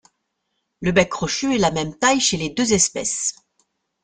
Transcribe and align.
Le 0.79 0.91
bec 0.91 1.09
crochu 1.11 1.53
est 1.53 1.59
la 1.59 1.69
même 1.69 1.95
taille 1.95 2.19
chez 2.21 2.35
les 2.35 2.49
deux 2.49 2.73
espèces. 2.73 3.35